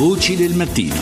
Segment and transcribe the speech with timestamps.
[0.00, 0.94] Voci del mattino.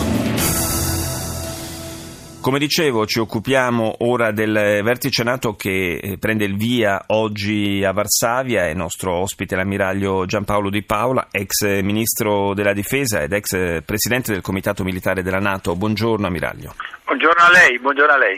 [2.41, 7.93] Come dicevo, ci occupiamo ora del vertice NATO che eh, prende il via oggi a
[7.93, 8.67] Varsavia.
[8.67, 14.43] È nostro ospite l'ammiraglio Giampaolo Di Paola, ex ministro della difesa ed ex presidente del
[14.43, 15.77] Comitato Militare della NATO.
[15.77, 16.75] Buongiorno, ammiraglio.
[17.05, 18.37] Buongiorno a lei, buongiorno a lei.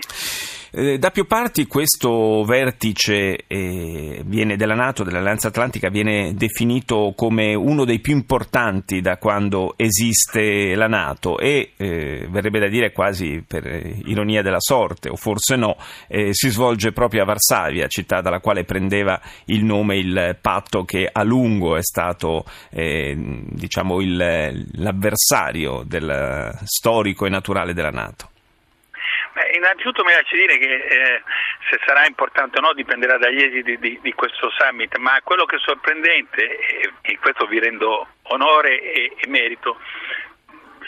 [0.73, 7.85] Eh, da più parti questo vertice eh, della Nato, dell'Alleanza Atlantica, viene definito come uno
[7.85, 13.67] dei più importanti da quando esiste la Nato e eh, verrebbe da dire quasi per
[13.67, 18.65] ironia della sorte, o forse no, eh, si svolge proprio a Varsavia, città dalla quale
[18.65, 23.17] prendeva il nome il patto che a lungo è stato eh,
[23.51, 28.29] diciamo il, l'avversario del, storico e naturale della Nato.
[29.33, 31.23] Beh, innanzitutto mi lasci dire che eh,
[31.71, 35.57] se sarà importante o no dipenderà dagli esiti di, di questo summit, ma quello che
[35.57, 36.59] è sorprendente,
[37.03, 39.79] e in questo vi rendo onore e, e merito,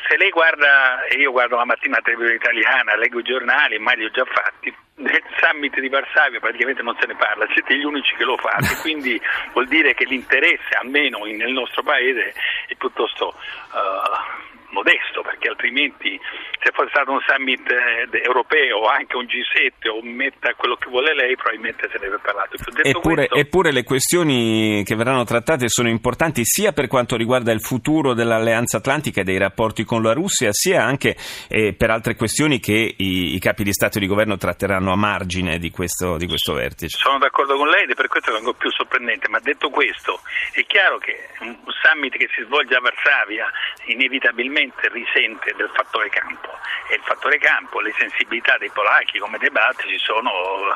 [0.09, 3.97] se lei guarda, e io guardo la mattina la televisione italiana, leggo i giornali, mai
[3.97, 7.85] li ho già fatti, nel summit di Varsavia praticamente non se ne parla, siete gli
[7.85, 9.21] unici che lo fate, quindi
[9.53, 12.35] vuol dire che l'interesse, almeno nel nostro paese,
[12.67, 13.35] è piuttosto
[13.73, 16.19] uh, modesto, perché altrimenti
[16.59, 20.89] se fosse stato un summit eh, europeo o anche un G7 o metta quello che
[20.89, 22.73] vuole lei, probabilmente se ne avrebbe parlato più.
[22.83, 23.35] Eppure, questo...
[23.37, 28.79] eppure, le questioni che verranno trattate sono importanti sia per quanto riguarda il futuro dell'Alleanza
[28.79, 31.17] Atlantica e dei rapporti con la Russia, sia anche
[31.49, 34.97] eh, per altre questioni che i, i, capi di Stato e di Governo tratteranno a
[34.97, 36.97] margine di questo, di questo vertice.
[36.97, 40.21] Sono d'accordo con lei ed è per questo che vengo più sorprendente, ma detto questo,
[40.53, 43.51] è chiaro che un summit che si svolge a Varsavia
[43.87, 46.51] inevitabilmente sicuramente risente del fattore campo
[46.89, 50.31] e il fattore campo, le sensibilità dei polacchi come dei baltici sono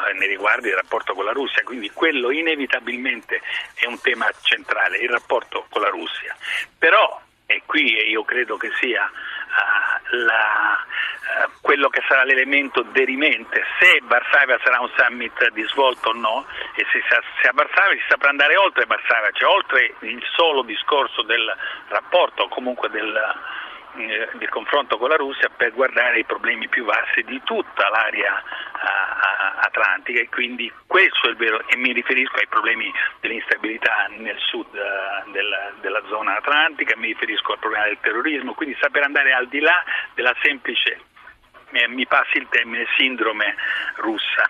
[0.06, 3.40] eh, nei riguardi del rapporto con la Russia, quindi quello inevitabilmente
[3.74, 6.34] è un tema centrale, il rapporto con la Russia.
[6.78, 10.84] Però, e qui io credo che sia uh, la,
[11.44, 16.46] uh, quello che sarà l'elemento derimente, se Varsavia sarà un summit di svolta o no,
[16.74, 17.02] e se,
[17.42, 21.54] se a Varsavia si saprà andare oltre Varsavia, cioè oltre il solo discorso del
[21.88, 23.14] rapporto comunque del
[23.98, 28.42] eh, del confronto con la Russia per guardare i problemi più vasti di tutta l'area
[29.76, 32.90] atlantica e quindi questo è il vero e mi riferisco ai problemi
[33.20, 38.76] dell'instabilità nel sud uh, della, della, zona atlantica, mi riferisco al problema del terrorismo, quindi
[38.80, 39.82] saper andare al di là
[40.14, 41.00] della semplice,
[41.72, 43.54] eh, mi passi il termine, sindrome
[43.96, 44.48] russa.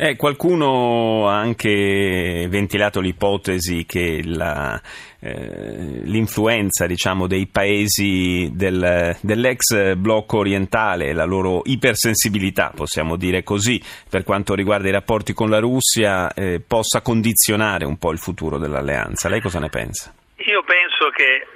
[0.00, 4.80] Eh, qualcuno ha anche ventilato l'ipotesi che la,
[5.20, 13.82] eh, l'influenza diciamo, dei paesi del, dell'ex blocco orientale, la loro ipersensibilità, possiamo dire così,
[14.08, 18.58] per quanto riguarda i rapporti con la Russia, eh, possa condizionare un po' il futuro
[18.58, 19.28] dell'alleanza.
[19.28, 20.12] Lei cosa ne pensa?
[20.36, 21.47] Io penso che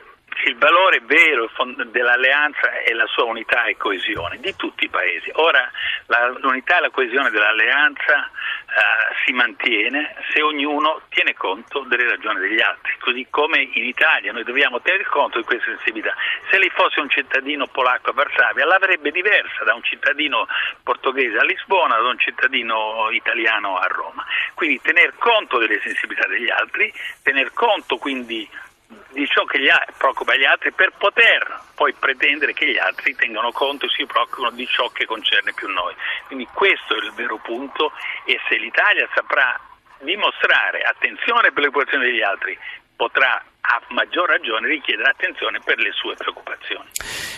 [0.49, 1.51] il valore vero
[1.91, 5.31] dell'alleanza è la sua unità e coesione di tutti i paesi.
[5.35, 5.71] Ora
[6.07, 12.41] la, l'unità e la coesione dell'alleanza uh, si mantiene se ognuno tiene conto delle ragioni
[12.41, 16.15] degli altri, così come in Italia noi dobbiamo tenere conto di queste sensibilità.
[16.51, 20.47] Se lei fosse un cittadino polacco a Varsavia l'avrebbe diversa da un cittadino
[20.83, 24.25] portoghese a Lisbona, da un cittadino italiano a Roma.
[24.55, 26.93] Quindi tener conto delle sensibilità degli altri,
[27.23, 28.49] tener conto quindi
[29.13, 33.15] di ciò che gli ha, preoccupa gli altri per poter poi pretendere che gli altri
[33.15, 35.95] tengano conto e si preoccupino di ciò che concerne più noi.
[36.27, 37.93] Quindi questo è il vero punto
[38.25, 39.59] e se l'Italia saprà
[40.01, 42.59] dimostrare attenzione per le preoccupazioni degli altri,
[42.97, 46.91] potrà a maggior ragione richiedere attenzione per le sue preoccupazioni.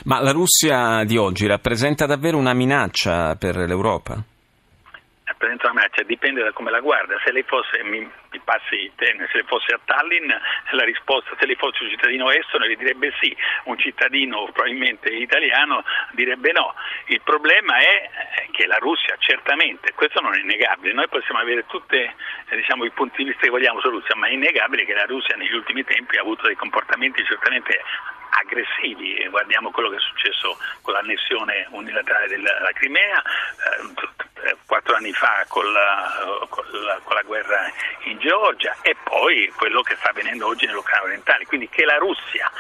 [0.05, 4.34] Ma la Russia di oggi rappresenta davvero una minaccia per l'Europa?
[5.45, 7.21] Rappresenta una minaccia, dipende da come la guarda.
[7.25, 10.31] Se lei fosse, mi, mi passi termine, se fosse a Tallinn,
[10.71, 15.85] la risposta, se lei fosse un cittadino estone, le direbbe sì, un cittadino probabilmente italiano
[16.13, 16.75] direbbe no.
[17.07, 18.11] Il problema è
[18.51, 22.91] che la Russia, certamente, questo non è innegabile, noi possiamo avere tutti eh, diciamo, i
[22.91, 25.85] punti di vista che vogliamo sulla Russia, ma è innegabile che la Russia negli ultimi
[25.85, 27.81] tempi ha avuto dei comportamenti certamente
[28.37, 34.24] aggressivi, guardiamo quello che è successo con l'annessione unilaterale della Crimea, eh,
[34.67, 37.71] quattro anni fa con la, con, la, con la, guerra
[38.05, 41.47] in Georgia e poi quello che sta avvenendo oggi nell'Ucraina orientale.
[41.47, 42.51] Quindi che la Russia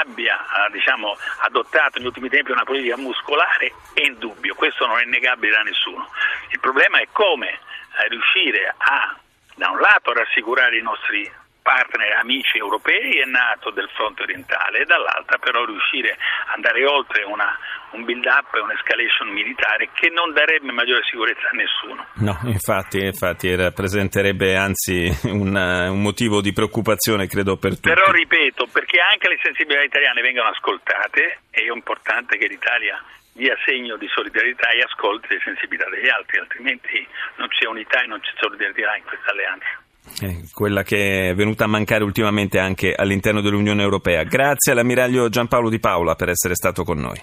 [0.00, 5.04] abbia eh, diciamo, adottato negli ultimi tempi una politica muscolare è indubbio, questo non è
[5.04, 6.10] negabile da nessuno.
[6.50, 9.16] Il problema è come eh, riuscire a,
[9.54, 11.30] da un lato, rassicurare i nostri
[11.68, 17.24] partner amici europei e NATO del fronte orientale e dall'altra però riuscire ad andare oltre
[17.24, 17.58] una,
[17.92, 22.06] un build-up e un'escalation militare che non darebbe maggiore sicurezza a nessuno.
[22.24, 27.92] No, infatti, infatti rappresenterebbe anzi un, un, motivo di preoccupazione credo per tutti.
[27.92, 32.96] Però ripeto, perché anche le sensibilità italiane vengano ascoltate è importante che l'Italia
[33.32, 37.06] dia segno di solidarietà e ascolti le sensibilità degli altri, altrimenti
[37.36, 39.86] non c'è unità e non c'è solidarietà in questa alleanza.
[40.20, 44.24] Eh, quella che è venuta a mancare ultimamente anche all'interno dell'Unione Europea.
[44.24, 47.20] Grazie all'ammiraglio Giampaolo Di Paola per essere stato con noi.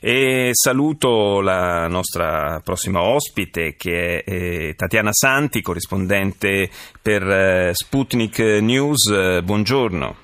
[0.00, 6.68] E saluto la nostra prossima ospite che è eh, Tatiana Santi, corrispondente
[7.00, 9.40] per eh, Sputnik News.
[9.42, 10.16] Buongiorno.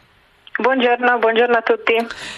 [0.60, 1.94] Buongiorno, buongiorno, a tutti.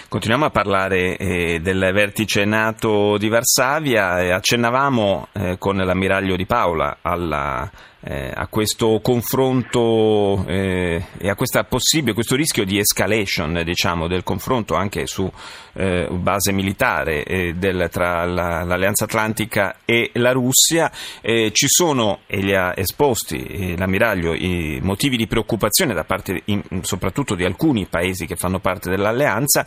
[0.07, 4.35] Continuiamo a parlare eh, del vertice NATO di Varsavia.
[4.35, 7.69] Accennavamo eh, con l'ammiraglio Di Paola alla
[8.05, 15.07] eh, a questo confronto eh, e a questo rischio di escalation diciamo, del confronto anche
[15.07, 15.31] su
[15.73, 20.91] eh, base militare eh, del, tra la, l'Alleanza Atlantica e la Russia.
[21.21, 26.41] Eh, ci sono, e li ha esposti eh, l'ammiraglio, i motivi di preoccupazione da parte
[26.45, 29.65] in, soprattutto di alcuni paesi che fanno parte dell'Alleanza.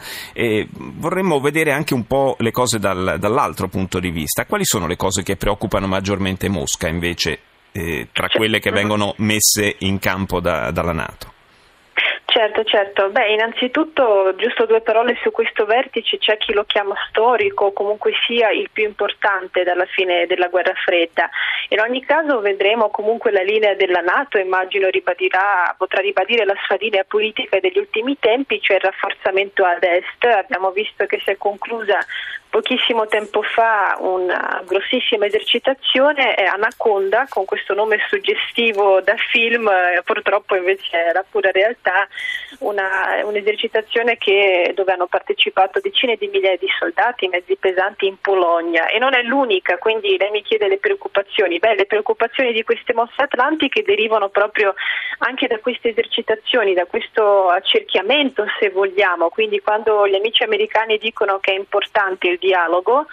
[0.68, 4.44] vorremmo vedere anche un po' le cose dal, dall'altro punto di vista.
[4.44, 7.38] Quali sono le cose che preoccupano maggiormente Mosca invece
[7.76, 11.34] eh, tra quelle che vengono messe in campo da, dalla Nato?
[12.24, 13.08] Certo, certo.
[13.08, 18.50] Beh, innanzitutto giusto due parole su questo vertice, c'è chi lo chiama storico, comunque sia
[18.50, 21.30] il più importante dalla fine della guerra fredda.
[21.70, 26.76] In ogni caso vedremo comunque la linea della Nato, immagino ribadirà, potrà ribadire la sua
[26.78, 30.24] linea politica degli ultimi tempi, cioè il rafforzamento ad est.
[30.24, 31.98] Abbiamo visto che si è conclusa
[32.48, 39.70] pochissimo tempo fa una grossissima esercitazione è Anaconda con questo nome suggestivo da film,
[40.04, 42.08] purtroppo invece è la pura realtà,
[42.60, 48.88] una, un'esercitazione che, dove hanno partecipato decine di migliaia di soldati, mezzi pesanti in Polonia
[48.88, 51.58] e non è l'unica, quindi lei mi chiede le preoccupazioni.
[51.58, 54.74] Beh, le preoccupazioni di queste mosse atlantiche derivano proprio
[55.18, 61.38] anche da queste esercitazioni, da questo accerchiamento se vogliamo, quindi quando gli amici americani dicono
[61.38, 63.06] che è importante il dialogo,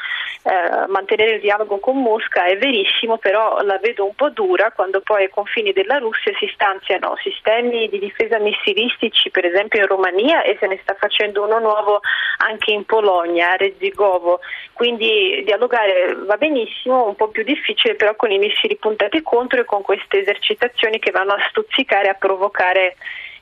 [0.44, 5.02] eh, mantenere il dialogo con Mosca è verissimo, però la vedo un po' dura quando
[5.02, 10.44] poi ai confini della Russia si stanziano sistemi di difesa missilistici, per esempio in Romania,
[10.44, 12.02] e se ne sta facendo uno nuovo
[12.38, 14.40] anche in Polonia, a Rezzigovo.
[14.74, 19.66] Quindi dialogare va benissimo, un po' più difficile però con i missili puntati contro e
[19.66, 22.96] con queste esercitazioni che vanno a stuzzicare, a provocare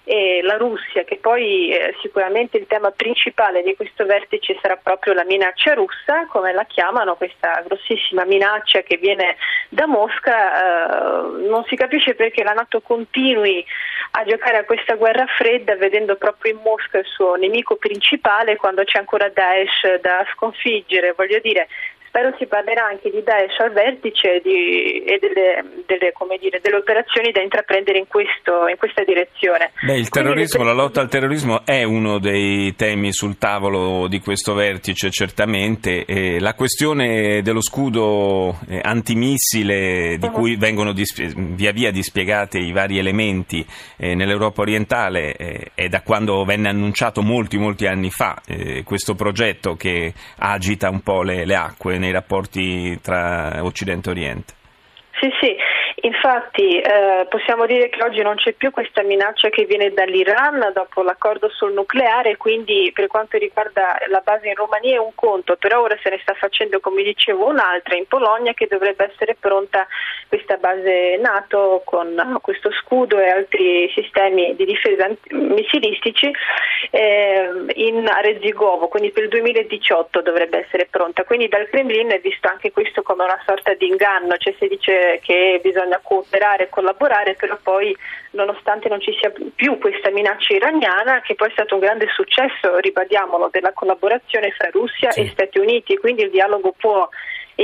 [0.04, 5.14] e la Russia, che poi eh, sicuramente il tema principale di questo vertice sarà proprio
[5.14, 9.38] la minaccia russa, come la chiamano, questa grossissima minaccia che viene
[9.70, 13.64] da Mosca, eh, non si capisce perché la Nato continui
[14.12, 18.84] a giocare a questa guerra fredda vedendo proprio in Mosca il suo nemico principale quando
[18.84, 21.68] c'è ancora Daesh da sconfiggere, voglio dire
[22.12, 26.12] Spero si parlerà anche di Daesh al vertice di, e delle, delle,
[26.42, 29.72] dire, delle, operazioni da intraprendere in, questo, in questa direzione.
[29.80, 34.54] Beh, il terrorismo, la lotta al terrorismo è uno dei temi sul tavolo di questo
[34.54, 36.04] vertice, certamente.
[36.04, 40.32] E la questione dello scudo eh, antimissile di uh-huh.
[40.34, 43.66] cui vengono dispi- via via dispiegati i vari elementi
[43.96, 49.16] eh, nell'Europa orientale eh, è da quando venne annunciato molti, molti anni fa eh, questo
[49.16, 54.54] progetto che agita un po' le, le acque nei rapporti tra Occidente e Oriente.
[55.20, 55.56] Sì, sì,
[56.04, 61.04] Infatti eh, possiamo dire che oggi non c'è più questa minaccia che viene dall'Iran dopo
[61.04, 65.82] l'accordo sul nucleare, quindi per quanto riguarda la base in Romania è un conto, però
[65.82, 69.86] ora se ne sta facendo come dicevo un'altra in Polonia che dovrebbe essere pronta
[70.28, 76.32] questa base NATO con questo scudo e altri sistemi di difesa missilistici
[76.90, 81.24] eh, in Rezzigovo, quindi per il 2018 dovrebbe essere pronta.
[81.24, 85.20] Quindi dal Cremlino è visto anche questo come una sorta di inganno, cioè si dice
[85.22, 87.96] che bisogna bisogna cooperare e collaborare, però poi
[88.32, 92.78] nonostante non ci sia più questa minaccia iraniana, che poi è stato un grande successo,
[92.78, 95.22] ribadiamolo, della collaborazione fra Russia sì.
[95.22, 97.10] e Stati Uniti, quindi il dialogo può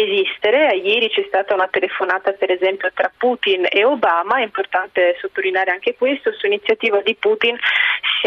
[0.01, 0.75] esistere.
[0.75, 5.95] Ieri c'è stata una telefonata per esempio tra Putin e Obama, è importante sottolineare anche
[5.95, 7.57] questo, su iniziativa di Putin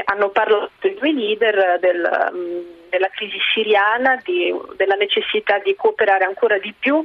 [0.05, 2.61] hanno parlato i due leader del, mm,
[2.91, 7.03] della crisi siriana, di, della necessità di cooperare ancora di più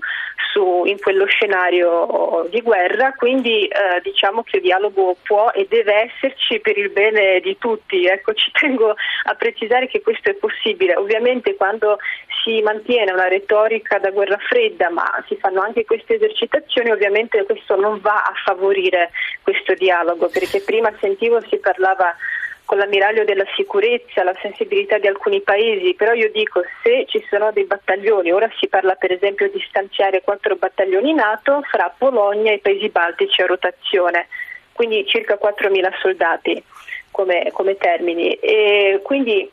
[0.51, 6.11] su, in quello scenario di guerra, quindi eh, diciamo che il dialogo può e deve
[6.11, 8.05] esserci per il bene di tutti.
[8.05, 10.95] Ecco, ci tengo a precisare che questo è possibile.
[10.95, 11.97] Ovviamente quando
[12.45, 17.75] si mantiene una retorica da guerra fredda, ma si fanno anche queste esercitazioni, ovviamente questo
[17.75, 19.09] non va a favorire
[19.41, 22.15] questo dialogo, perché prima sentivo si parlava
[22.63, 27.51] con l'ammiraglio della sicurezza, la sensibilità di alcuni paesi, però io dico se ci sono
[27.51, 32.59] dei battaglioni, ora si parla per esempio di stanziare quattro battaglioni NATO fra Polonia e
[32.59, 34.27] Paesi Baltici a rotazione,
[34.71, 36.63] quindi circa 4.000 soldati
[37.11, 38.33] come, come termini.
[38.33, 39.49] E quindi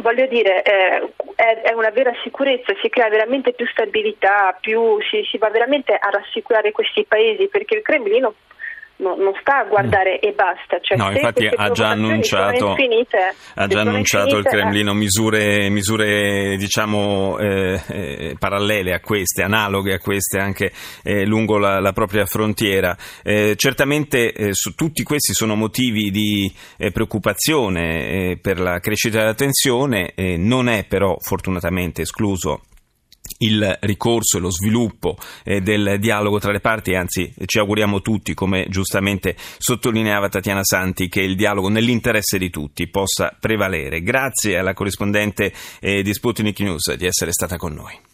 [0.00, 5.22] voglio dire, eh, è, è, una vera sicurezza, si crea veramente più stabilità, più, si,
[5.30, 8.34] si va veramente a rassicurare questi paesi perché il Cremlino
[8.98, 10.28] no, non sta a guardare mm.
[10.28, 10.78] e basta.
[10.80, 16.56] Cioè, no, infatti ha già annunciato, infinite, ha già annunciato infinite, il Cremlino misure, misure
[16.56, 22.26] diciamo, eh, eh, parallele a queste, analoghe a queste anche eh, lungo la, la, propria
[22.26, 22.96] frontiera.
[23.22, 29.34] Eh, certamente eh, su, tutti questi sono motivi di eh, preoccupazione per la crescita della
[29.34, 32.62] tensione, non è però fortunatamente escluso
[33.38, 38.34] il ricorso e lo sviluppo eh, del dialogo tra le parti, anzi ci auguriamo tutti,
[38.34, 44.02] come giustamente sottolineava Tatiana Santi, che il dialogo nell'interesse di tutti possa prevalere.
[44.02, 48.06] Grazie alla corrispondente eh, di Sputnik News di essere stata con noi.